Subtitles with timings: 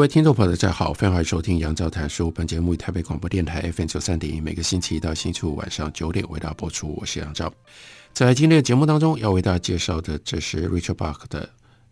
[0.00, 2.30] 各位听众朋友，大家好，欢迎收听杨照谈书。
[2.30, 6.94] 本节目以台北广播电台 FM 九三点一，每个星期一到星期五晚上九点为大家播出。
[6.98, 7.52] 我是杨照。
[8.14, 11.44] 在今天的节目当中，要为大家介绍的，这是 Richard Bach 的《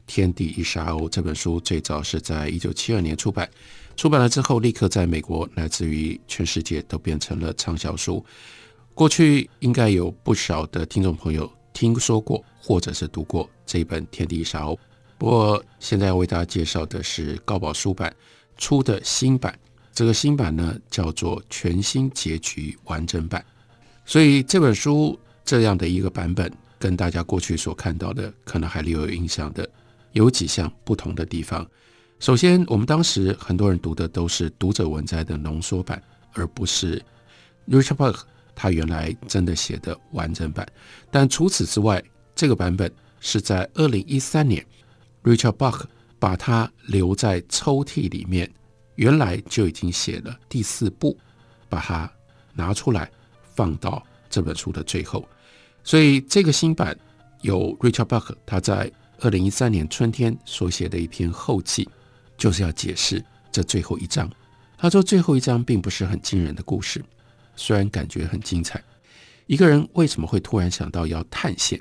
[0.07, 1.61] 天地一沙鸥》这本书。
[1.61, 3.47] 最早是在一九七二年出版，
[3.95, 8.25] 出版了之后，立刻在美国乃至于全世界都变成了畅销书。
[8.95, 14.75] 过去应该有不少的听众朋友听说过，或者是读过这本《天地一沙鸥》。
[15.19, 18.15] 不过，现在要为大家介绍的是高宝书版
[18.57, 19.59] 出的新版。
[19.93, 23.45] 这个新版呢，叫做全新结局完整版。
[24.07, 29.69] 所以这本书这样的一个版本，跟大家过去所看到的可能还留有印象的，
[30.13, 31.69] 有几项不同的地方。
[32.21, 36.01] 首先，我们当时很多人读的都是读者文摘的浓缩版，
[36.33, 37.05] 而不是
[37.69, 38.21] Richard Bach
[38.55, 40.65] 他原来真的写的完整版。
[41.11, 42.01] 但除此之外，
[42.37, 44.65] 这个版本是在二零一三年。
[45.23, 45.85] Richard Bach
[46.19, 48.51] 把它留在抽屉里面，
[48.97, 51.17] 原来就已经写了第四部，
[51.69, 52.11] 把它
[52.55, 53.11] 拿出来
[53.55, 55.29] 放到这本书的最后。
[55.85, 56.99] 所以这个新版
[57.43, 61.89] 有 Richard Bach 他在二零一三年春天所写的一篇后记，
[62.37, 64.31] 就是要解释这最后一章。
[64.77, 67.05] 他说最后一章并不是很惊人的故事，
[67.57, 68.83] 虽然感觉很精彩。
[69.47, 71.81] 一个人为什么会突然想到要探险？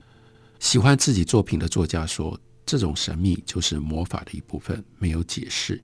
[0.60, 5.82] 喜欢自己作品的作家说，这种神秘就是魔法的一部分，没有解释。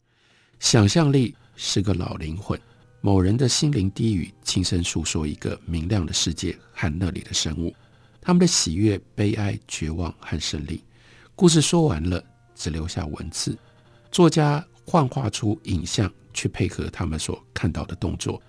[0.60, 2.60] 想象力是个老灵魂，
[3.00, 7.74] 某人的心灵低语，轻声诉说一个明亮的世界和那里的生物，
[8.20, 10.84] 他们的喜悦、悲哀、绝望和胜利。
[11.36, 12.22] 故事说完了，
[12.54, 13.58] 只留下文字。
[14.12, 18.44] 作家幻化出影像去配合他们所看到的动作，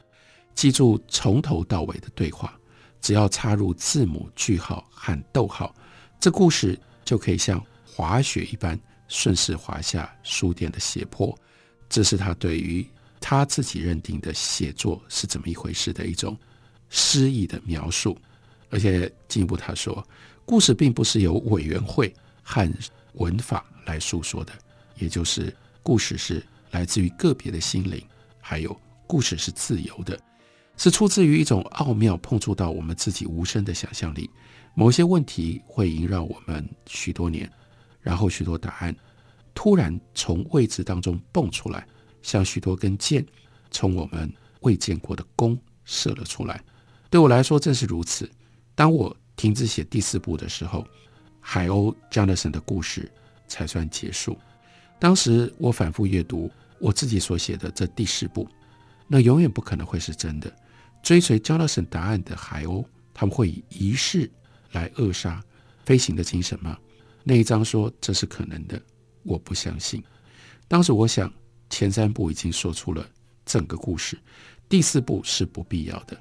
[0.56, 2.58] 记住从头到尾的对话。
[3.00, 5.72] 只要插入字母、句号和逗号，
[6.18, 7.64] 这故事就可以像。
[7.96, 11.32] 滑雪一般顺势滑下书店的斜坡，
[11.88, 12.84] 这是他对于
[13.20, 16.36] 他自己认定的写作是怎么一回事的一种
[16.88, 18.18] 诗意的描述。
[18.68, 20.04] 而且进一步他说，
[20.44, 22.12] 故事并不是由委员会
[22.42, 22.68] 和
[23.12, 24.52] 文法来诉说的，
[24.96, 28.04] 也就是故事是来自于个别的心灵，
[28.40, 30.18] 还有故事是自由的，
[30.76, 34.28] 是出自于一种奥妙碰触到我们自己无声的想象力。
[34.74, 37.48] 某些问题会萦绕我们许多年。
[38.04, 38.94] 然后许多答案
[39.54, 41.86] 突然从位置当中蹦出来，
[42.20, 43.24] 像许多根箭
[43.70, 46.62] 从我们未见过的弓射了出来。
[47.08, 48.30] 对我来说正是如此。
[48.74, 50.86] 当我停止写第四部的时候，
[51.40, 53.10] 海鸥 Jonathan 的故事
[53.48, 54.36] 才算结束。
[54.98, 58.46] 当时我反复阅读我自己所写的这第四部，
[59.08, 60.54] 那永远不可能会是真的。
[61.02, 62.84] 追随 Jonathan 答案的海鸥，
[63.14, 64.30] 他们会以仪式
[64.72, 65.42] 来扼杀
[65.84, 66.78] 飞行的精神吗？
[67.26, 68.80] 那一章说这是可能的，
[69.22, 70.04] 我不相信。
[70.68, 71.32] 当时我想，
[71.70, 73.04] 前三部已经说出了
[73.46, 74.18] 整个故事，
[74.68, 76.20] 第四部是不必要的。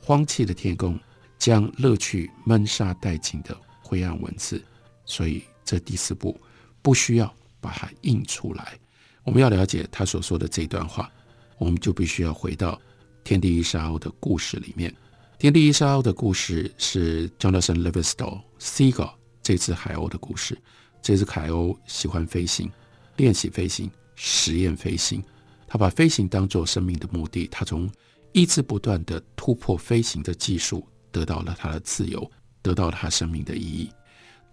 [0.00, 0.98] 荒弃的天空
[1.38, 4.62] 将乐趣闷杀殆尽的灰暗文字，
[5.04, 6.40] 所以这第四部
[6.80, 8.78] 不需要把它印出来。
[9.24, 11.10] 我们要了解他所说的这段话，
[11.58, 12.72] 我们就必须要回到
[13.24, 14.90] 《天地一沙鸥》的故事里面。
[15.36, 19.23] 《天地一沙鸥》的故事是 Jonathan Livingston Seagull。
[19.44, 20.58] 这只海鸥的故事，
[21.02, 22.72] 这只海鸥喜欢飞行，
[23.18, 25.22] 练习飞行，实验飞行。
[25.68, 27.46] 他把飞行当做生命的目的。
[27.48, 27.88] 他从
[28.32, 32.28] 一直不断地突破飞行的技术，得到了他的自由，
[32.62, 33.90] 得到了他生命的意义。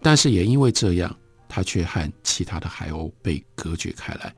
[0.02, 1.16] 但是也因为这样，
[1.48, 4.34] 他却和其他的海鸥被隔绝开来。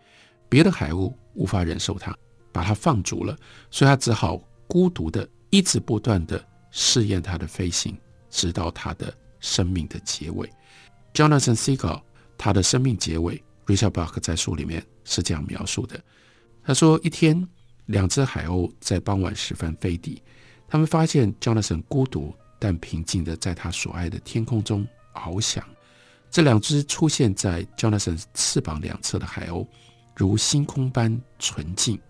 [0.48, 2.16] 别的海鸥无法忍受他，
[2.52, 3.36] 把他放逐了，
[3.72, 6.40] 所以他只好孤独地一直不断地
[6.70, 7.98] 试验他的飞行，
[8.30, 9.12] 直到他的。
[9.44, 10.50] 生命的结尾
[11.12, 12.00] ，Jonathan Seagull
[12.38, 16.02] 他的生命结尾，Richard Bach 在书里面是这样描述的。
[16.64, 17.46] 他说，一天，
[17.84, 20.22] 两只海鸥在傍晚时分飞抵，
[20.66, 25.62] 他们发现 Jonathan 孤独但平静地在他所爱的天空中翱翔。
[26.30, 29.66] 这两只出现在 Jonathan 翅膀两侧的海鸥，
[30.16, 32.00] 如星空般纯净，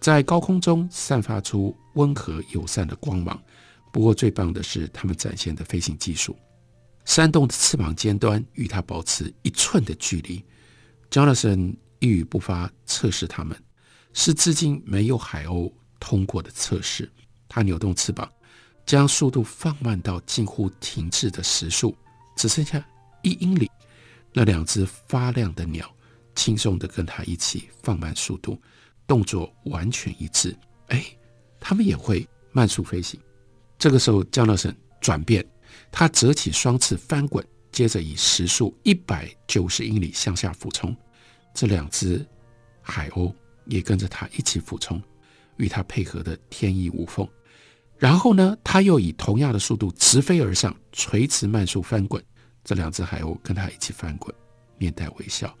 [0.00, 3.38] 在高空中散发出温和友善的光芒。
[3.92, 6.34] 不过，最棒的是他们展现的飞行技术。
[7.04, 10.44] 扇动的翅膀尖端与它保持一寸的距离。
[11.10, 13.60] Jonathan 一语不发测试它们，
[14.12, 17.10] 是至今没有海鸥通过的测试。
[17.48, 18.30] 他扭动翅膀，
[18.86, 21.96] 将速度放慢到近乎停滞的时速，
[22.36, 22.82] 只剩下
[23.22, 23.68] 一英里。
[24.32, 25.92] 那两只发亮的鸟
[26.36, 28.56] 轻松地跟他一起放慢速度，
[29.06, 30.56] 动作完全一致。
[30.86, 31.04] 哎，
[31.58, 33.20] 他们也会慢速飞行。
[33.76, 35.44] 这个时候，Jonathan 转变，
[35.90, 40.96] 他折起双翅翻滚，接着以时速一百九十英里向下俯冲。
[41.52, 42.24] 这两只
[42.80, 43.34] 海鸥
[43.66, 45.02] 也跟着他一起俯冲，
[45.56, 47.28] 与他配合的天衣无缝。
[47.98, 52.22] 然后呢，他又以同样的速度直飞而上，垂直慢速翻滚。
[52.64, 54.34] 这两只海鸥跟他一起翻滚，
[54.78, 55.54] 面带微笑。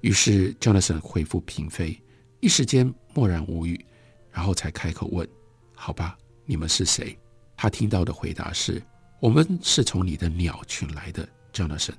[0.00, 2.00] 于是，Jonathan 恢复平飞，
[2.40, 3.84] 一时间默然无语，
[4.30, 5.28] 然后才开口问
[5.74, 7.16] ：“好吧，你们是谁？”
[7.56, 8.82] 他听到的回答是
[9.22, 11.94] ：“我们是从你的鸟群来的，Jonathan。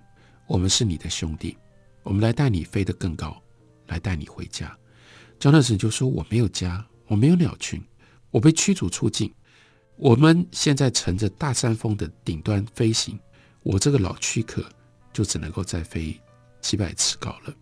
[0.45, 1.57] 我们是你的兄弟，
[2.03, 3.41] 我们来带你飞得更高，
[3.87, 4.77] 来带你回家。
[5.39, 7.81] ”Jonathan 就说：“我没有家，我没有鸟群，
[8.29, 9.33] 我被驱逐出境。”
[9.95, 13.17] 我们现在乘着大山峰的顶端飞行，
[13.61, 14.61] 我这个老躯壳
[15.13, 16.19] 就只能够再飞
[16.59, 17.53] 几百尺高了。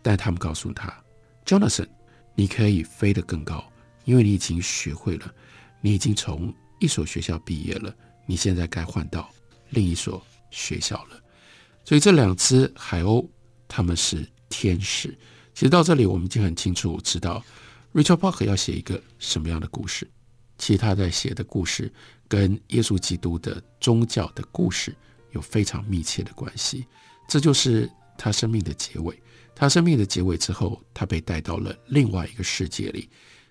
[0.00, 0.90] 但他们告诉他
[1.44, 1.88] ，Jonathan，
[2.34, 3.70] 你可以飞得更高，
[4.06, 5.30] 因为你已经学会了，
[5.82, 7.94] 你已经从一所学校毕业了，
[8.26, 9.30] 你现在该换到
[9.70, 11.20] 另一所学校了。
[11.84, 13.26] 所以这两只海鸥，
[13.68, 15.16] 他们是天使。
[15.54, 17.44] 其实到这里，我们已经很清楚知道
[17.92, 20.10] ，Richard Bach 要写一个什么样的故事。
[20.56, 21.92] 其实他在写的故事
[22.28, 24.94] 跟耶稣基督的宗教的故事
[25.32, 26.86] 有非常密切的关系，
[27.28, 29.20] 这就是他生命的结尾。
[29.54, 33.08] 他生命的结尾之后，他被带到了另外一个世界里，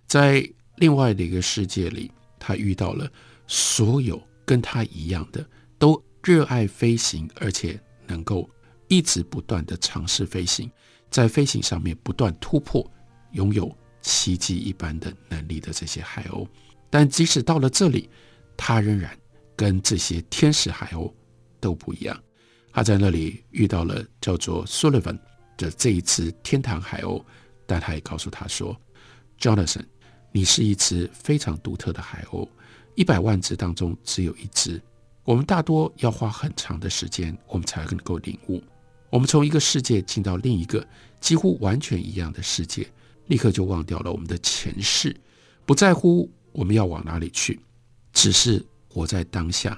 [0.07, 3.09] 在另外的一个世界里，他遇到了
[3.47, 5.45] 所有跟他一样的
[5.77, 8.49] 都热爱飞行，而且能够
[8.87, 10.69] 一直不断地尝试飞行，
[11.09, 12.89] 在飞行上面不断突破，
[13.31, 16.47] 拥有奇迹一般的能力的这些海鸥。
[16.89, 18.09] 但即使到了这里，
[18.55, 19.17] 他仍然
[19.55, 21.11] 跟这些天使海鸥
[21.59, 22.21] 都不一样。
[22.71, 25.19] 他在那里遇到了叫做 Sullivan
[25.57, 27.23] 的这一只天堂海鸥，
[27.65, 28.75] 但他也告诉他说
[29.39, 29.85] ：“Jonathan，
[30.31, 32.47] 你是一只非常独特的海鸥，
[32.95, 34.81] 一百万只当中只有一只。
[35.23, 38.61] 我们大多要花很长的时间，我们才能够领悟。
[39.09, 40.85] 我们从一个世界进到另一个
[41.19, 42.87] 几乎完全一样的世界，
[43.27, 45.15] 立刻就忘掉了我们的前世，
[45.65, 47.59] 不在乎。”我们要往哪里去？
[48.11, 49.75] 只是活在当下。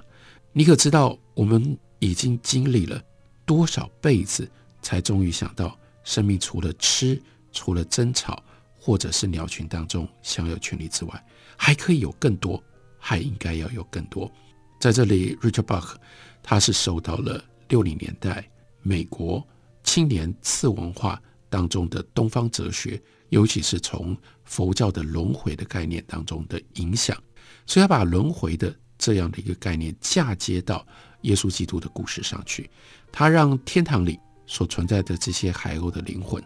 [0.51, 3.01] 你可知道，我们已经经历了
[3.45, 4.45] 多少辈子，
[4.81, 7.17] 才终于想到，生命除了吃、
[7.53, 8.43] 除了争吵，
[8.77, 11.25] 或者是鸟群当中享有权利之外，
[11.55, 12.61] 还可以有更多，
[13.07, 14.31] 还应该要有更多。
[14.79, 15.93] 在这里，Richard Bach
[16.41, 18.49] 他是受到了六零年代
[18.81, 19.47] 美国
[19.83, 22.99] 青年次文化当中的东方哲学。
[23.29, 27.17] 尤其是从佛教的轮回的概念当中的影响，
[27.65, 30.85] 所以他把轮回的这样的一个概念嫁接到
[31.21, 32.69] 耶稣基督的故事上去。
[33.11, 36.41] 他让天堂里所存在的这些海鸥的灵魂，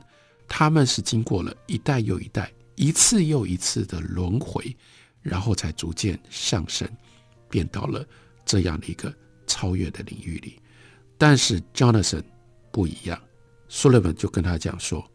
[0.48, 4.76] 他们是经过了一代又一代、一次又一次的轮回，
[5.22, 6.88] 然后才逐渐上升，
[7.50, 8.06] 变到了
[8.46, 9.14] 这样的一个
[9.48, 10.60] 超越的领域里。
[11.18, 12.24] 但是 Jonathan
[12.72, 13.22] 不一样
[13.70, 15.06] ，Sullivan 就跟他讲说：“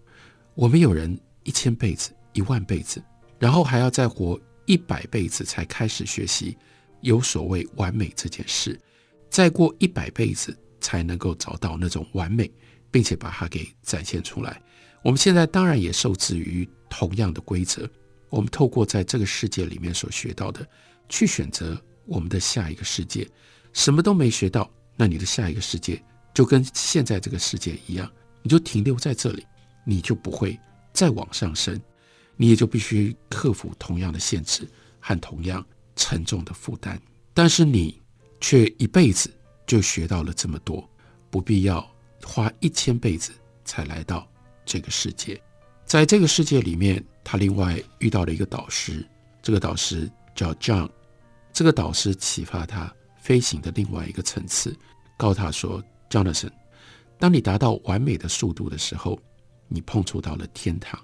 [0.54, 3.04] 我们有人。”一千辈子，一万辈子，
[3.38, 6.56] 然后还要再活一百辈子才开始学习
[7.02, 8.80] 有所谓完美这件事，
[9.28, 12.50] 再过一百辈子才能够找到那种完美，
[12.90, 14.58] 并且把它给展现出来。
[15.02, 17.86] 我们现在当然也受制于同样的规则，
[18.34, 20.66] 我们透过在这个世界里面所学到的，
[21.08, 23.24] 去选择我们的下一个世界。
[23.72, 26.02] 什么都没学到，那你的下一个世界
[26.34, 28.10] 就跟现在这个世界一样，
[28.42, 29.46] 你就停留在这里，
[29.84, 30.58] 你就不会。
[30.92, 31.80] 再往上升，
[32.36, 35.64] 你也就必须克服同样的限制和同样
[35.94, 37.00] 沉重的负担。
[37.32, 38.02] 但是你
[38.40, 39.32] 却一辈子
[39.64, 40.88] 就学到了这么多，
[41.30, 41.88] 不必要
[42.24, 43.30] 花一千辈子
[43.64, 44.28] 才来到
[44.64, 45.40] 这个世界。
[45.84, 49.06] 在这个世界里面，他另外遇到了一个导师，
[49.42, 50.88] 这个导师叫 John。
[51.52, 54.76] 这个导师启发他飞行的另外一个层次，
[55.16, 56.50] 告诉他说：“Jonathan，
[57.18, 59.18] 当你达到完美的速度的时候。”
[59.66, 61.00] 你碰触到了天堂，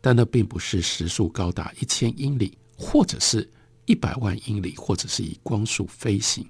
[0.00, 3.48] 但那并不是时速高达一千英里，或者是
[3.86, 6.44] 一百万英里，或者是以光速飞行，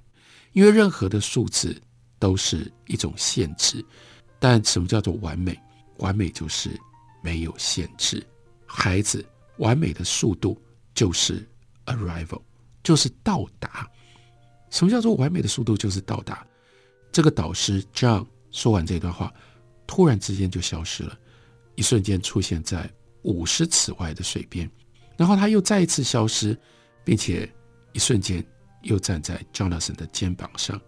[0.54, 1.80] 因为任何的数字
[2.18, 3.84] 都是一种限制。
[4.40, 5.56] 但什么叫做完美？
[5.98, 6.70] 完美就是
[7.22, 8.22] 没有限制。
[8.66, 9.24] 孩子，
[9.58, 10.60] 完美的速度
[10.94, 11.48] 就是
[11.86, 12.42] arrival，
[12.82, 13.88] 就是到达。
[14.70, 15.76] 什么叫做完美的速度？
[15.76, 16.46] 就是到达。
[17.10, 19.32] 这个导师 John 说完这段话，
[19.86, 21.18] 突然之间就消失了，
[21.74, 22.90] 一瞬间出现在
[23.22, 24.70] 五十尺外的水边，
[25.16, 26.58] 然后他又再一次消失，
[27.04, 27.46] 并且
[27.92, 28.42] 一瞬间
[28.80, 30.80] 又站在 Jonathan 的肩膀上。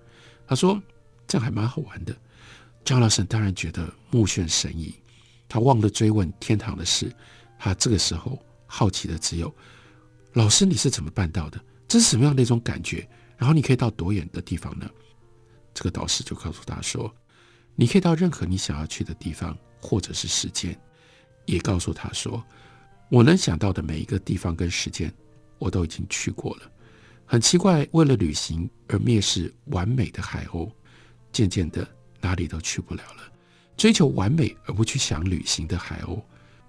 [0.47, 0.83] 他说
[1.29, 2.17] ：“这样还蛮好玩的。”
[2.85, 4.95] Jonathan 当然觉得目眩神迷，
[5.49, 7.13] 他忘了追问天堂的事。
[7.59, 9.55] 他这个时候好奇的只有
[10.35, 11.59] ：“老师，你是怎么办到的？
[11.89, 13.09] 这是什么样的一种感觉？
[13.37, 14.89] 然后你可以到多远的地方呢？”
[15.73, 17.13] 这个导师就告诉他说
[17.75, 20.79] ：“你可以到任何你想要去的地方，或者是时间。”
[21.47, 22.43] 也告诉他说
[23.11, 25.13] ：“我能想到的每一个地方跟时间，
[25.59, 26.71] 我都已经去过了。
[27.27, 30.71] 很奇怪，为了旅行而蔑视完美的海鸥，
[31.33, 31.87] 渐渐的
[32.21, 33.33] 哪里都去不了了。
[33.77, 36.23] 追求完美而不去想旅行的海鸥，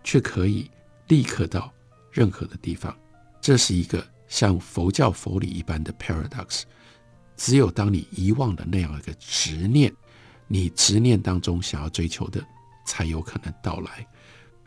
[0.04, 0.70] 却可以
[1.08, 1.72] 立刻到
[2.12, 2.96] 任何的地方。
[3.40, 6.64] 这是一个像佛教佛理一般的 paradox。
[7.38, 9.94] 只有当你遗忘了那样一个执念，
[10.48, 12.42] 你执念当中想要追求的，
[12.86, 14.08] 才有可能到来。”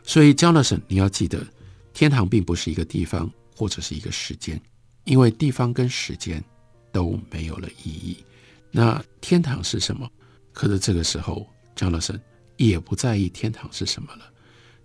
[0.03, 1.45] 所以，Jonathan，你要记得，
[1.93, 4.59] 天堂并不是一个地方或者是一个时间，
[5.03, 6.43] 因为地方跟时间
[6.91, 8.23] 都没有了意义。
[8.71, 10.09] 那天堂是什么？
[10.53, 12.19] 可是这个时候，Jonathan
[12.67, 14.33] 也不在意天堂是什么了，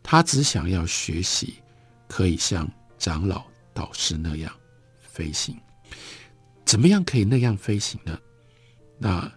[0.02, 1.54] 他只想要学习，
[2.06, 4.54] 可以像长老导师那样
[5.00, 5.58] 飞行。
[6.64, 8.18] 怎么样可以那样飞行呢？
[8.96, 9.30] 那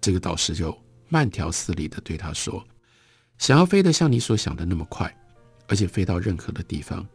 [0.00, 0.76] 这个导师就
[1.08, 2.66] 慢条斯理地对他说
[3.38, 5.12] ：“想要飞得像你所想的那么快。”
[5.66, 7.06] 而且飞到任何的地方，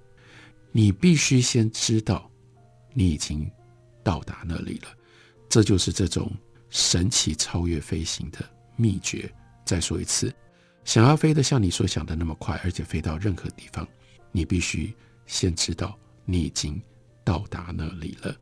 [0.71, 2.31] 你必须先知道
[2.93, 3.49] 你已经
[4.01, 4.87] 到达那里了。
[5.47, 6.31] 这就是这种
[6.69, 8.39] 神奇超越飞行的
[8.75, 9.31] 秘诀。
[9.65, 10.33] 再说一次，
[10.85, 13.87] 想要飞得像你所想的那么快，而且飞到任何地方，
[14.31, 14.93] 你必须
[15.27, 16.81] 先知道你已经
[17.23, 18.35] 到达那里了。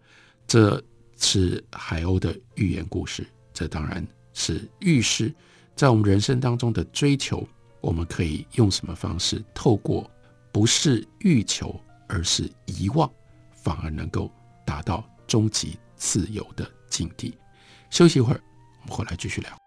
[0.47, 0.81] 这
[1.17, 5.33] 是海鸥的寓言故事，这当然是预示
[5.75, 7.47] 在我们人生当中的追求。
[7.79, 9.43] 我们可以用什么方式？
[9.53, 10.09] 透过
[10.51, 13.09] 不是欲求，而是遗忘，
[13.53, 14.31] 反而能够
[14.65, 17.37] 达到终极自由的境地。
[17.89, 18.41] 休息一会儿，
[18.81, 19.66] 我们回来继续聊。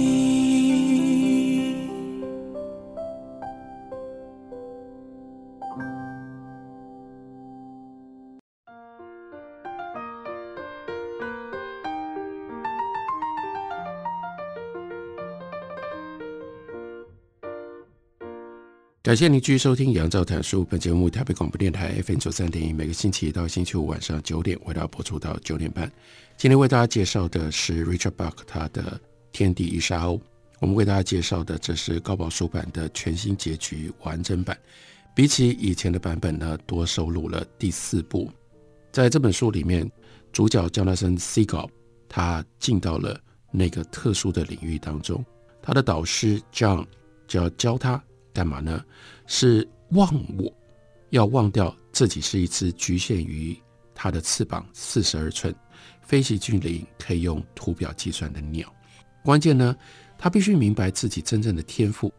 [19.03, 25.91] 感谢您继续收听《杨照谈书》本节目，台北广播电台 FM 九三点一，每个星期一到星期五晚上九点，为大家播出到九点半。
[26.37, 28.83] 今天为大家介绍的是 Richard Bach 他的
[29.31, 30.19] 《天地一沙鸥》。
[30.59, 34.55] 我们为大家介绍的这是高宝书版的全新结局完整版，
[35.15, 38.31] 比起以前的版本呢，多收录了第四部。
[38.91, 39.91] 在这本书里面，
[40.31, 41.67] 主角 Jonathan Seagull
[42.07, 45.25] 他进到了那个特殊的领域当中，
[45.59, 46.85] 他的导师 John
[47.27, 47.99] 就要教他。
[48.33, 48.83] 干嘛呢？
[49.27, 50.51] 是忘我，
[51.09, 53.57] 要忘掉自己是一只局限于
[53.93, 55.53] 它的翅膀四十二寸、
[56.01, 58.73] 飞行距离可以用图表计算的鸟。
[59.23, 59.75] 关键呢，
[60.17, 62.11] 他必须明白自己真正的天赋，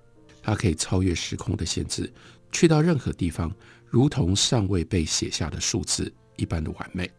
[0.43, 2.13] 他可以超越时空的限制，
[2.51, 3.51] 去到任何地方，
[3.87, 7.11] 如同尚未被写下的数字一般的完美。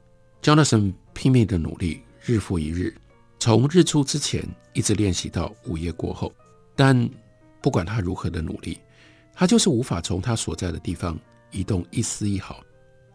[0.41, 2.95] Jonathan 拼命的努力，日复一日，
[3.39, 6.31] 从日出之前一直练习到午夜过后，
[6.75, 7.09] 但。
[7.63, 8.77] 不管他如何的努力，
[9.33, 11.17] 他就是无法从他所在的地方
[11.49, 12.61] 移动一丝一毫。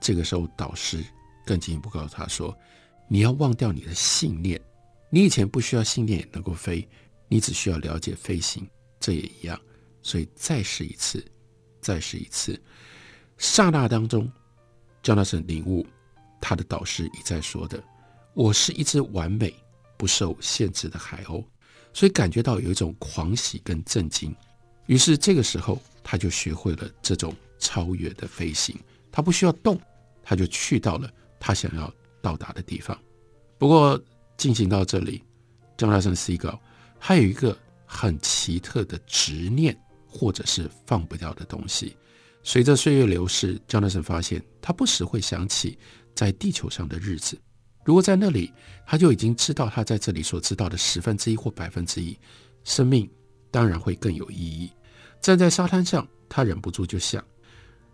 [0.00, 1.04] 这个时候，导师
[1.44, 2.56] 更进一步告诉他说
[3.08, 4.58] ：“你要忘掉你的信念，
[5.10, 6.88] 你以前不需要信念也能够飞，
[7.28, 8.66] 你只需要了解飞行，
[8.98, 9.60] 这也一样。
[10.00, 11.22] 所以再试一次，
[11.82, 12.58] 再试一次。”
[13.36, 14.32] 刹那当中
[15.02, 15.86] ，Jonathan 领悟
[16.40, 17.84] 他的导师一再说的
[18.32, 19.54] ：“我是一只完美、
[19.98, 21.44] 不受限制的海鸥。”
[21.98, 24.32] 所以感觉到有一种狂喜跟震惊，
[24.86, 28.78] 于是这个时候他就学会了这种超越的飞行。
[29.10, 29.76] 他不需要动，
[30.22, 32.96] 他就去到了他想要到达的地方。
[33.58, 34.00] 不过
[34.36, 35.24] 进行到这里
[35.76, 36.60] ，Jonathan Seagull
[37.00, 39.76] 还有一个很奇特的执念，
[40.06, 41.96] 或者是放不掉的东西。
[42.44, 45.76] 随着岁月流逝江南神发现他不时会想起
[46.14, 47.36] 在地球上的日子。
[47.88, 48.52] 如果在那里，
[48.87, 52.14] 他就已经知道他在这里所知道的十分之一或百分之一，
[52.62, 53.09] 生命
[53.50, 54.71] 当然会更有意义。
[55.23, 57.25] 站在沙滩上，他忍不住就想：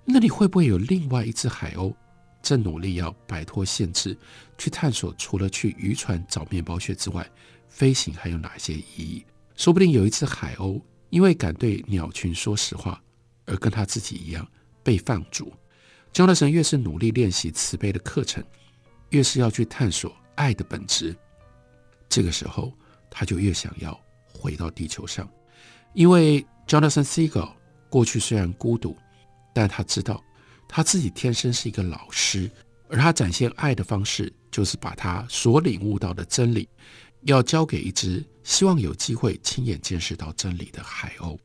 [0.05, 1.95] 那里会不会有另外一只海鸥，
[2.43, 4.19] 正努力要摆脱限制，
[4.59, 7.25] 去探索除了去渔船找面包屑之外，
[7.69, 9.25] 飞行还有哪些意义？
[9.55, 13.01] 说不定有一只海鸥，因为敢对鸟群说实话，
[13.45, 14.45] 而跟他自己一样
[14.83, 15.53] 被放逐。
[16.13, 18.43] 姜大神越是努力练习慈悲的课程，
[19.15, 21.15] 越是要去探索爱的本质。
[22.09, 22.73] 这个时候，
[23.09, 25.29] 他就越想要回到地球上，
[25.93, 27.53] 因为 Jonathan Seagull
[27.89, 28.97] 过去虽然孤独，
[29.55, 30.21] 但他知道
[30.69, 32.51] 他自己天生是一个老师，
[32.89, 36.69] 而他展现爱的方式，就是把他所领悟到的真理，
[37.23, 41.39] 要交给一只希望有机会亲眼见识到真理的海鸥。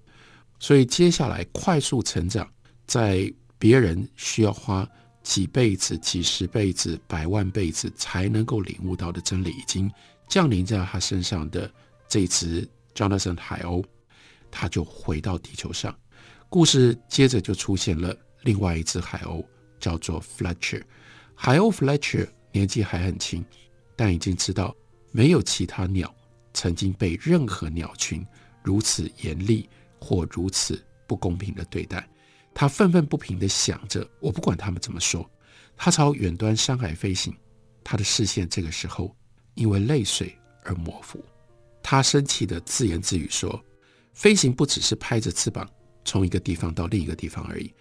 [0.59, 2.51] 所以接下来快速成长，
[2.87, 4.89] 在别人需要花
[5.29, 9.87] 几辈子、几十辈子、百万辈子才能够领悟到的真理，已经。
[10.27, 11.71] 降临在他身上的
[12.07, 13.85] 这只 Jonathan 海鸥，
[14.49, 15.95] 他就回到地球上。
[16.49, 19.45] 故事接着就出现了另外一只海鸥，
[19.79, 20.81] 叫做 Fletcher。
[21.35, 23.45] 海鸥 Fletcher 年纪还很轻，
[23.95, 24.75] 但已经知道
[25.11, 26.11] 没有其他鸟
[26.55, 28.25] 曾经被任何鸟群
[28.63, 29.69] 如此严厉
[29.99, 32.07] 或如此不公平的对待。
[32.53, 35.29] 他愤愤不平地想着：我不管他们怎么说。
[35.77, 37.33] 他朝远端山海飞行，
[37.83, 39.15] 他的视线这个时候。
[39.55, 41.21] 因为泪水而模糊，
[41.83, 43.61] 他生气地自言自语说
[44.13, 45.69] ：“飞行不只是拍着翅膀
[46.05, 47.73] 从一个地方到另一个地方而已，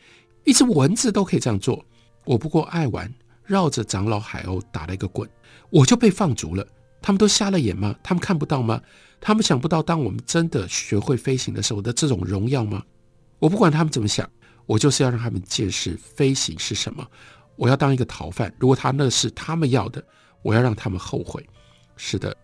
[0.44, 1.84] 一只蚊子都可以这样做。
[2.24, 3.12] 我不过爱玩，
[3.44, 5.28] 绕着长老海鸥打了一个滚，
[5.70, 6.66] 我就被放逐了。
[7.00, 7.94] 他们都瞎了眼吗？
[8.02, 8.82] 他们看不到吗？
[9.20, 12.82] 他们想不到，当我们真的学会飞行的时候的这种荣耀吗？
[13.38, 14.28] 我不管他们怎么想，
[14.68, 17.04] 我就是要让他们见识飞行是什么。
[17.56, 20.04] 我要当一个逃犯，如果他那是他们要的，
[20.42, 21.44] 我要让他们后悔。”
[21.96, 22.36] 是的，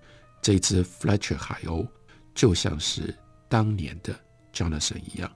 [0.43, 1.87] 这只 Fletcher 海鸥
[2.35, 3.15] 就像是
[3.49, 4.19] 当年的
[4.53, 5.31] Jonathan 一样，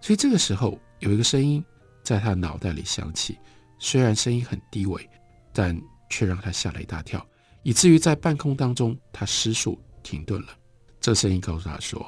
[0.00, 1.64] 所以这个时候有一个声音
[2.04, 3.36] 在他脑袋里响起，
[3.80, 5.08] 虽然声音很低微，
[5.52, 5.76] 但
[6.10, 7.26] 却让他吓了一大跳，
[7.64, 10.48] 以至于在半空当中他失速停顿了。
[11.00, 12.06] 这声音告诉他说：“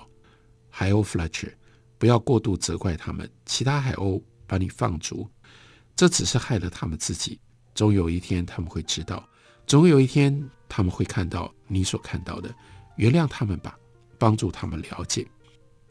[0.71, 1.53] 海鸥 Fletcher，
[1.99, 5.29] 不要过度责怪他们，其他海鸥把你放逐，
[5.97, 7.39] 这只是害了他们自己，
[7.75, 9.29] 总有一天他们会知道。”
[9.69, 12.49] 总有一天，他们会看到你所看到的，
[12.97, 13.79] 原谅他们吧，
[14.19, 15.29] 帮助他们了解。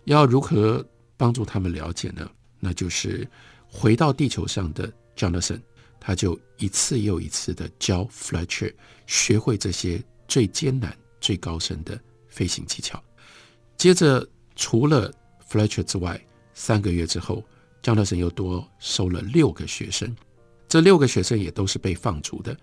[0.06, 0.84] 要如何
[1.16, 2.28] 帮助他们了解呢？
[2.60, 3.30] 那就是
[3.68, 5.62] 回到地球上的 Jonathan，
[6.00, 8.74] 他就一次又一次的教 Fletcher
[9.06, 13.00] 学会这些最艰难、最高深的飞行技巧。
[13.78, 15.14] 接着，除了
[15.50, 16.20] Fletcher 之外，
[16.54, 17.44] 三个月之后
[17.82, 20.16] ，Jonathan 又多收了六个学生，
[20.68, 22.56] 这六个学生也都是被放逐的。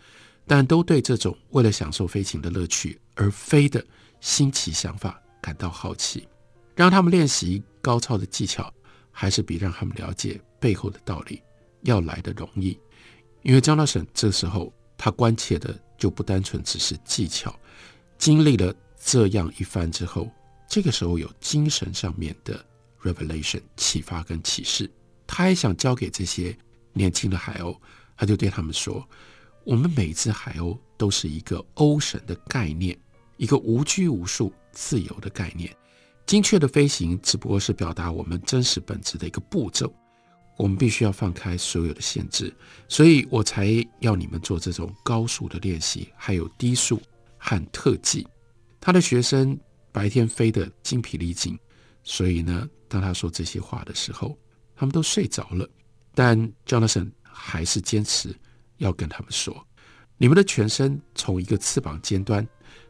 [0.47, 3.83] 但都对这种为了享受飞行的乐趣而飞的
[4.21, 6.29] 新奇想法感到好奇，
[6.75, 8.71] 让他们练习高超的技巧，
[9.11, 11.43] 还是比让他们了解背后的道理
[11.85, 12.79] 要来得容易。
[13.41, 17.59] 因为江大婶这时候他关切的就不单纯只是技巧，
[18.19, 20.31] 经历了这样一番之后，
[20.69, 22.63] 这个时候有精神上面的
[23.05, 24.91] revelation 启发跟启示，
[25.27, 26.57] 他还想教给这些
[26.93, 27.79] 年轻的海鸥，
[28.17, 29.09] 他就对他们说。
[29.63, 32.99] 我们每只海鸥都是一个 ocean 的概念，
[33.37, 35.75] 一个无拘无束、自由的概念。
[36.27, 39.93] 精确的飞行只不过是表达我们真实本质的一个步骤。
[40.57, 42.55] 我们必须要放开所有的限制，
[42.89, 43.67] 所以我才
[44.01, 47.03] 要你们做这种高速的练习，还有低速
[47.37, 48.27] 和特技。
[48.81, 49.59] 他的学生
[49.91, 51.59] 白天飞得精疲力尽，
[52.05, 54.39] 所以呢，当他说这些话的时候，
[54.77, 55.69] 他们都睡着了。
[56.15, 58.33] 但 Jonathan 还是坚持。
[58.79, 59.67] 要跟他们说，
[60.17, 62.47] 你们的全身从一个翅膀尖端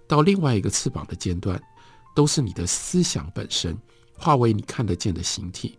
[0.06, 1.62] 到另外一个翅膀的尖端，
[2.14, 3.78] 都是你的思想本身
[4.14, 5.78] 化为你看得见的形体。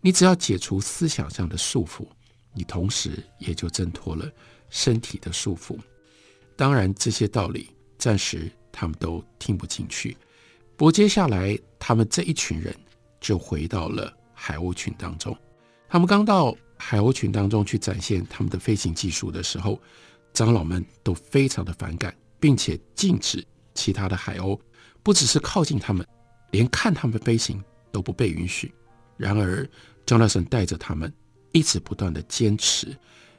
[0.00, 2.06] 你只要解除思想上的束缚，
[2.52, 4.30] 你同时也就挣脱了
[4.68, 5.78] 身体的束缚。
[6.56, 10.16] 当然，这些道理暂时他们都听不进去。
[10.76, 12.76] 不过接下来，他们这一群人
[13.26, 15.36] 就回到了海鸥群当中。
[15.88, 16.56] 他们刚到。
[16.78, 19.80] 海鸥群当中去展现他们的飞行技术的时候，
[20.34, 24.60] 长老们都非常的反感，并且禁止其他的海鸥，
[25.02, 26.06] 不只是靠近他们，
[26.50, 28.70] 连看他们飞行都不被允许。
[29.16, 29.66] 然而
[30.04, 31.10] ，Jonathan 带着他们
[31.52, 32.94] 一直不断的坚持。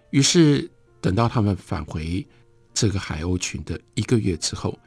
[0.10, 0.68] 于是，
[1.00, 2.26] 等到他们返回
[2.74, 4.80] 这个海鸥群的一个月之后，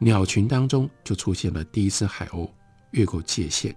[0.00, 2.50] 鸟群当中就出现了第一只海鸥
[2.90, 3.72] 越过界限，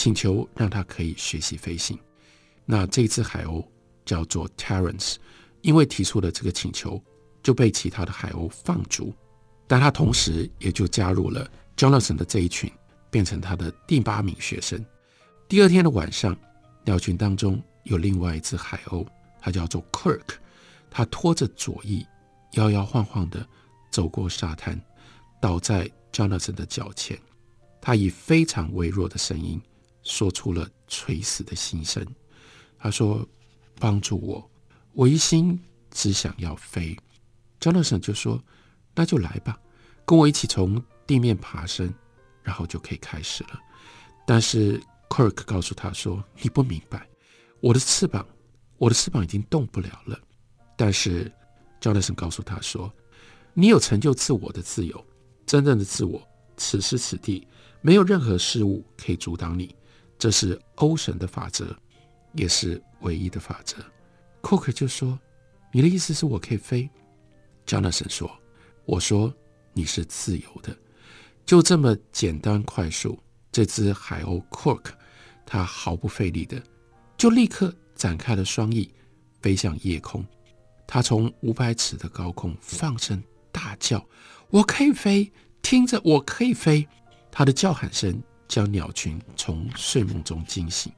[0.00, 1.98] 请求让他可以学习飞行。
[2.64, 3.62] 那这只海鸥
[4.02, 5.16] 叫做 Terence，
[5.60, 6.98] 因为提出了这个请求，
[7.42, 9.12] 就被其他的海鸥放逐，
[9.66, 12.72] 但他同时也就加入了 Jonathan 的这一群
[13.10, 14.82] 变成他的第八名学生。
[15.46, 16.34] 第二天的晚上，
[16.82, 19.06] 鸟群当中有另外一只海鸥，
[19.38, 20.36] 它叫做 Kirk，
[20.90, 22.06] 它拖着左翼，
[22.52, 23.46] 摇摇晃晃地
[23.90, 24.80] 走过沙滩，
[25.42, 27.18] 倒在 Jonathan 的脚前。
[27.82, 29.60] 他以非常微弱的声音
[30.10, 32.04] 说出了垂死的心声。
[32.76, 33.24] 他说
[33.78, 34.50] ：“帮助我，
[34.92, 35.56] 我一心
[35.92, 36.96] 只想要飞。”
[37.60, 38.42] Jonathan 就说
[38.92, 39.56] ：“那就来吧，
[40.04, 41.94] 跟我一起从地面爬升，
[42.42, 43.60] 然后就可以开始了。”
[44.26, 47.08] 但是 Kirk 告诉他说：“你不明白，
[47.60, 48.26] 我的翅膀，
[48.78, 50.18] 我的翅膀已经动不了了。”
[50.76, 51.30] 但是
[51.80, 52.92] Jonathan 告诉他说
[53.54, 55.06] ：“你有成就自我的自由，
[55.46, 56.20] 真正的自我，
[56.56, 57.46] 此时此地。”
[57.82, 59.74] 没有任何事物可以阻挡你，
[60.20, 61.74] 这是欧神的法则，
[62.34, 63.78] 也是唯一的法则。
[64.42, 65.18] Cook 就说
[65.72, 66.88] ：“你的意思是我可以飞？”
[67.66, 68.30] Jonathan 说
[68.84, 69.34] ：“我说
[69.72, 70.76] 你是自由的。”
[71.46, 73.18] 就这么简单快速，
[73.50, 74.90] 这只海鸥 Cook，
[75.46, 76.62] 它毫不费力的
[77.16, 78.92] 就立刻展开了双翼，
[79.40, 80.22] 飞向夜空。
[80.86, 84.06] 它从五百尺的高空放声大叫
[84.50, 85.32] ：“我可以飞！
[85.62, 86.86] 听着，我可以飞！”
[87.32, 90.92] 他的叫喊声将鸟群从睡梦中惊醒，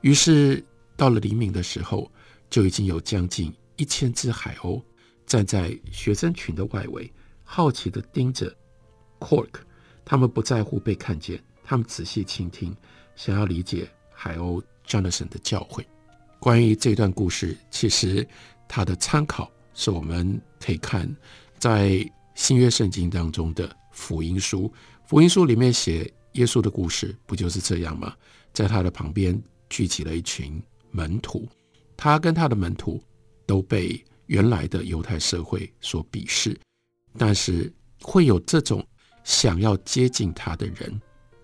[0.00, 0.64] 于是
[0.96, 2.08] 到了黎明的时候，
[2.48, 4.80] 就已经有将近一千只海鸥
[5.26, 8.54] 站在学生群的外围，好奇地盯着
[9.18, 9.50] Cork。
[10.04, 12.72] 他们不在乎被看见，他们仔细倾听，
[13.16, 15.84] 想要理解海鸥 Jonathan 的教诲。
[16.38, 18.24] 关于这段故事，其实
[18.68, 21.12] 它的参考是我们可以看
[21.58, 24.72] 在新约圣经当中的福音书。
[25.06, 28.14] 福音书里面写耶稣的故事，不就是这样吗？
[28.52, 31.48] 在他的旁边聚集了一群门徒，
[31.96, 33.02] 他跟他的门徒
[33.46, 36.56] 都被原来的犹太社会所鄙视，
[37.18, 38.86] 但是会有这种
[39.24, 41.00] 想要接近他的人，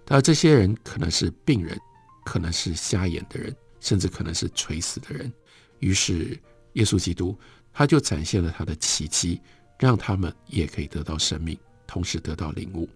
[0.09, 1.79] 而这些人可能是病人，
[2.24, 5.33] 可能是瞎眼的人，甚至可能是垂死的人。
[5.79, 6.38] 于是
[6.74, 7.37] 耶稣基督
[7.72, 9.40] 他就展现了他的奇迹，
[9.79, 12.88] 让他们也可以得到生命，同时得到领悟。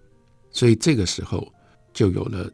[0.51, 1.53] 所以这个时候
[1.95, 2.51] 就有了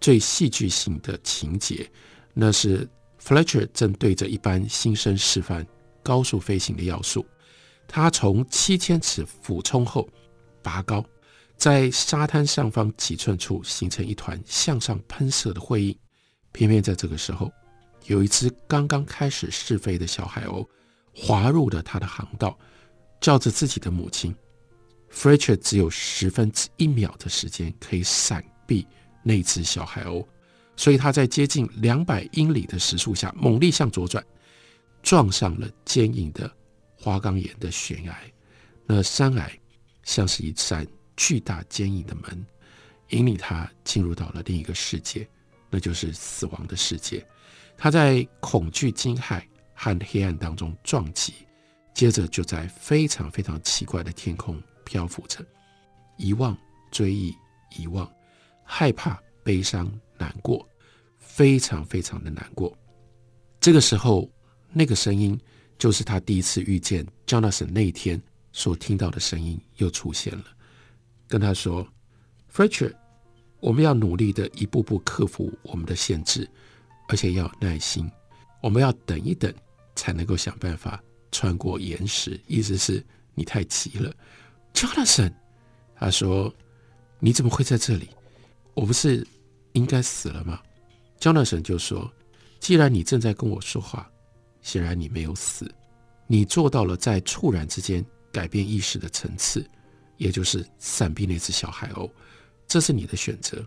[0.00, 1.90] 最戏剧性的情节，
[2.32, 2.88] 那是
[3.22, 5.66] Fletcher 正对着一班新生示范
[6.02, 7.26] 高速飞行的要素。
[7.86, 10.08] 他从七千尺俯冲后
[10.62, 11.04] 拔高，
[11.56, 15.98] 在沙滩上方几寸处形成一团向上喷射的灰影。
[16.52, 17.50] 偏偏在这个时候，
[18.06, 20.66] 有一只刚刚开始试飞的小海鸥
[21.14, 22.56] 滑入了他的航道，
[23.20, 24.34] 叫着自己的母亲。
[25.12, 28.86] Fletcher 只有十分之一秒的时间可以闪避
[29.22, 30.26] 那只小海鸥，
[30.76, 34.24] 所以他在接近两百英里的时速下猛力向左转，
[35.02, 36.50] 撞上了坚硬的
[36.96, 38.16] 花岗岩的悬崖。
[38.86, 39.50] 那山崖
[40.02, 42.46] 像是一扇巨大坚硬的门，
[43.10, 45.26] 引领他进入到了另一个世界，
[45.70, 47.26] 那就是死亡的世界。
[47.76, 49.42] 他在恐惧、惊骇
[49.74, 51.32] 和黑暗当中撞击，
[51.94, 54.62] 接着就在非常非常奇怪的天空。
[54.84, 55.42] 漂浮着，
[56.18, 56.54] 遗忘、
[56.90, 57.34] 追忆、
[57.78, 58.06] 遗忘，
[58.64, 60.66] 害怕、悲伤、难过，
[61.18, 62.76] 非常非常的难过。
[63.60, 64.28] 这个时候，
[64.72, 65.38] 那个声音
[65.78, 68.20] 就是他第一次遇见 Jonathan 那一天
[68.52, 70.44] 所听到的声音又出现了，
[71.28, 71.86] 跟他说
[72.52, 72.92] ：“Fletcher，
[73.60, 76.48] 我们要努力的一步步克服我们的限制，
[77.08, 78.10] 而且要耐心，
[78.62, 79.52] 我们要等一等，
[79.94, 82.40] 才能够想办法穿过岩石。
[82.46, 84.14] 意思是你太急了。”
[84.74, 85.32] Jonathan，
[85.96, 86.54] 他说
[87.18, 88.10] ：“你怎么会在这里？
[88.74, 89.26] 我不是
[89.72, 90.60] 应该死了吗
[91.20, 92.10] ？”Jonathan 就说
[92.60, 94.10] ：“既然你正在跟我说话，
[94.62, 95.72] 显然你没有死，
[96.26, 99.64] 你做到了在猝然之间改变意识的层次，
[100.16, 102.10] 也就是闪避那只小海鸥。
[102.66, 103.64] 这是你的选择，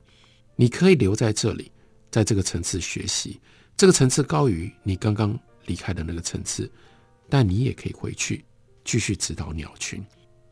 [0.55, 1.71] 你可以留在这里，
[2.11, 3.39] 在这个层次学习，
[3.75, 6.69] 这个层次高于你刚刚离开的那个层次，
[7.29, 8.43] 但你也可以回去
[8.83, 10.03] 继续指导鸟群。”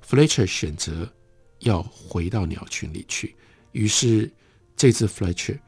[0.08, 1.12] Fletcher 选择
[1.60, 3.36] 要回到鸟群里去，
[3.72, 4.32] 于是
[4.76, 5.60] 这只 Fletcher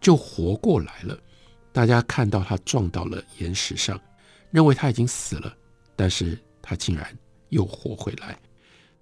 [0.00, 1.18] 就活过来了。
[1.72, 3.98] 大家看到他撞到了岩石上，
[4.50, 5.56] 认为他已经死了，
[5.96, 7.16] 但是他竟然
[7.48, 8.38] 又活回来。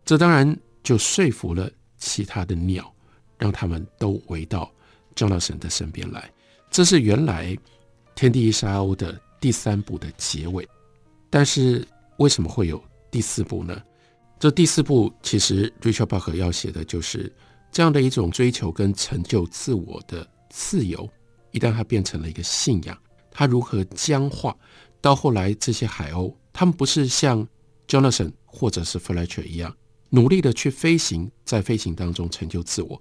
[0.05, 2.92] 这当然就说服了其他的鸟，
[3.38, 4.73] 让他们都围到
[5.14, 6.31] Jonathan 的身边来。
[6.70, 7.46] 这是原来
[8.14, 10.66] 《天地一沙鸥》的第三部的结尾。
[11.29, 11.87] 但是
[12.18, 13.83] 为什么会有第四部呢？
[14.38, 17.31] 这第四部其实 Richard Bach 要写的就是
[17.73, 21.09] 这样的一种追求跟成就自我的自由，
[21.53, 22.99] 一旦它变成了一个信仰，
[23.31, 24.57] 它如何僵化？
[25.01, 27.47] 到后来这些海鸥，他们不是像
[27.89, 29.75] Jonathan 或者是 Fletcher 一样
[30.11, 33.01] 努力的去飞行，在飞行当中成就自我，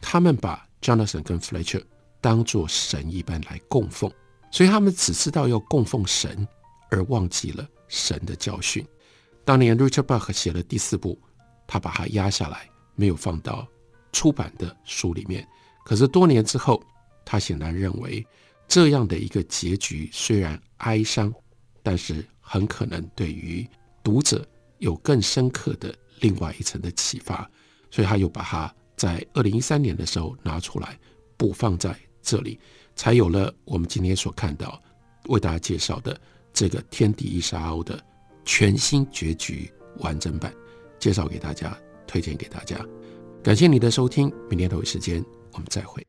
[0.00, 1.82] 他们把 Jonathan 跟 Fletcher
[2.20, 4.12] 当作神一般来供奉，
[4.50, 6.46] 所以他们只知道要供奉神，
[6.90, 8.86] 而忘记了神的教训。
[9.44, 11.18] 当年 Richard Bach 写了第四部，
[11.66, 13.66] 他把它压下来，没有放到
[14.12, 15.46] 出版的书里面。
[15.84, 16.82] 可是多年之后，
[17.24, 18.24] 他显然认为
[18.68, 21.32] 这样的一个结局虽然哀伤，
[21.82, 23.66] 但是很可能对于
[24.02, 24.46] 读者
[24.78, 27.48] 有更深刻的另外一层的启发，
[27.90, 30.98] 所以他又把它在二零一三年的时候拿出来
[31.36, 32.60] 补放在这里，
[32.94, 34.80] 才有了我们今天所看到
[35.26, 36.18] 为大家介绍的
[36.52, 38.02] 这个《天地一沙鸥》的
[38.44, 40.54] 全新结局完整版，
[40.98, 42.76] 介绍给大家，推荐给大家。
[43.42, 45.24] 感谢你的收听，明天同一时间
[45.54, 46.06] 我们再会。